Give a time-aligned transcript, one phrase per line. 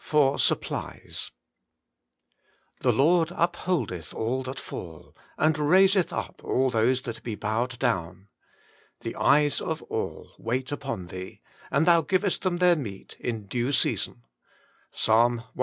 [0.03, 1.29] jpor Supplle0»
[2.01, 7.77] * The Lord npholdeth all that fall, And raiseth up all those that be bowed
[7.77, 8.29] down.
[9.01, 13.71] The eyes of all wait upon Thee; And Thou givest them their meat in due
[13.71, 14.23] season.*—
[14.91, 15.05] Ps.
[15.05, 15.45] cxlv.